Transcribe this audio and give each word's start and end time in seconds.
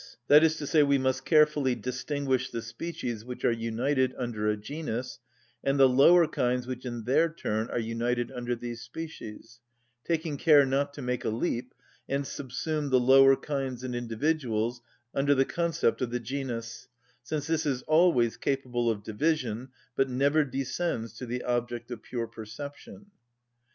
_That 0.29 0.43
is 0.43 0.55
to 0.55 0.65
say, 0.65 0.81
we 0.81 0.97
must 0.97 1.25
carefully 1.25 1.75
distinguish 1.75 2.49
the 2.49 2.63
species 2.63 3.23
which 3.23 3.45
are 3.45 3.51
united 3.51 4.15
under 4.17 4.49
a 4.49 4.57
genus, 4.57 5.19
and 5.63 5.79
the 5.79 5.87
lower 5.87 6.27
kinds 6.27 6.65
which 6.65 6.87
in 6.87 7.03
their 7.03 7.31
turn 7.31 7.69
are 7.69 7.77
united 7.77 8.31
under 8.31 8.55
these 8.55 8.81
species; 8.81 9.59
taking 10.03 10.37
care 10.37 10.65
not 10.65 10.91
to 10.95 11.03
make 11.03 11.23
a 11.23 11.29
leap, 11.29 11.75
and 12.09 12.23
subsume 12.23 12.89
the 12.89 12.99
lower 12.99 13.35
kinds 13.35 13.83
and 13.83 13.93
individuals 13.93 14.81
under 15.13 15.35
the 15.35 15.45
concept 15.45 16.01
of 16.01 16.09
the 16.09 16.19
genus, 16.19 16.87
since 17.21 17.45
this 17.45 17.67
is 17.67 17.83
always 17.83 18.37
capable 18.37 18.89
of 18.89 19.03
division, 19.03 19.69
but 19.95 20.09
never 20.09 20.43
descends 20.43 21.13
to 21.13 21.27
the 21.27 21.43
object 21.43 21.91
of 21.91 22.01
pure 22.01 22.25
perception. 22.25 23.11